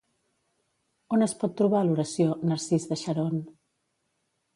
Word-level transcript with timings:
On 1.17 1.25
es 1.25 1.35
pot 1.43 1.53
trobar 1.59 1.81
l'oració 1.89 2.37
"narcís 2.53 2.87
de 2.93 2.99
Xaron"? 3.03 3.37